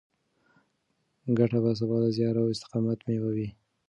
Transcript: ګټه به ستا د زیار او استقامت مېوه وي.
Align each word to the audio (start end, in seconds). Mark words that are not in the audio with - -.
ګټه 1.37 1.59
به 1.63 1.71
ستا 1.79 1.97
د 2.03 2.05
زیار 2.15 2.35
او 2.41 2.47
استقامت 2.53 2.99
مېوه 3.07 3.31
وي. 3.35 3.47